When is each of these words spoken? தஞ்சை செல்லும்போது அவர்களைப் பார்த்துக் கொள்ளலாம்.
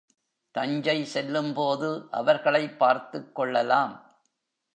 தஞ்சை 0.51 1.05
செல்லும்போது 1.05 2.07
அவர்களைப் 2.11 2.79
பார்த்துக் 2.79 3.35
கொள்ளலாம். 3.35 4.19